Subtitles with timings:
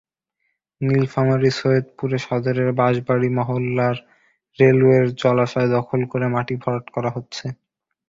[0.81, 3.97] নীলফামারীর সৈয়দপুর সদরের বাঁশবাড়ি মহল্লায়
[4.59, 7.45] রেলওয়ের জলাশয় দখল করে মাটি ভরাট করা হচ্ছে।